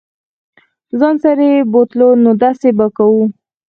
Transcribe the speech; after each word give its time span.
ځان 0.99 1.15
سره 1.23 1.43
یې 1.51 1.59
بوتلو 1.71 2.09
نو 2.23 2.31
داسې 2.43 2.69
به 2.77 2.87
کوو. 2.97 3.23